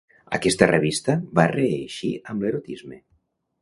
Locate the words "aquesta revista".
0.37-1.17